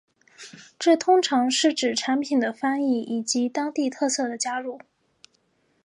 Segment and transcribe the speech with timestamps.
[0.79, 4.79] 这通常是指产品的翻译以及当地特色的加入。